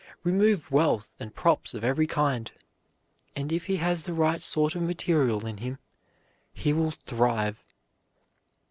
Remove 0.23 0.71
wealth 0.71 1.13
and 1.19 1.35
props 1.35 1.75
of 1.75 1.83
every 1.83 2.07
kind; 2.07 2.51
and, 3.35 3.51
if 3.51 3.65
he 3.67 3.75
has 3.75 4.01
the 4.01 4.13
right 4.15 4.41
sort 4.41 4.73
of 4.73 4.81
material 4.81 5.45
in 5.45 5.57
him, 5.57 5.77
he 6.51 6.73
will 6.73 6.89
thrive. 6.89 7.67